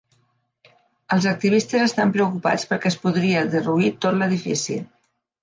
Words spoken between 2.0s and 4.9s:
preocupats perquè es podria derruir tot l'edifici.